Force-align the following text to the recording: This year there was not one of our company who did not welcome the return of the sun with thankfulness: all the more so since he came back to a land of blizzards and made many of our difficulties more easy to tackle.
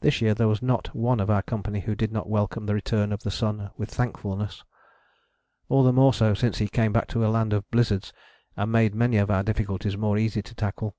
This 0.00 0.22
year 0.22 0.32
there 0.32 0.48
was 0.48 0.62
not 0.62 0.86
one 0.94 1.20
of 1.20 1.28
our 1.28 1.42
company 1.42 1.80
who 1.80 1.94
did 1.94 2.10
not 2.10 2.30
welcome 2.30 2.64
the 2.64 2.72
return 2.72 3.12
of 3.12 3.24
the 3.24 3.30
sun 3.30 3.70
with 3.76 3.90
thankfulness: 3.90 4.64
all 5.68 5.82
the 5.84 5.92
more 5.92 6.14
so 6.14 6.32
since 6.32 6.56
he 6.56 6.66
came 6.66 6.94
back 6.94 7.08
to 7.08 7.26
a 7.26 7.28
land 7.28 7.52
of 7.52 7.70
blizzards 7.70 8.14
and 8.56 8.72
made 8.72 8.94
many 8.94 9.18
of 9.18 9.30
our 9.30 9.42
difficulties 9.42 9.98
more 9.98 10.16
easy 10.16 10.40
to 10.40 10.54
tackle. 10.54 10.96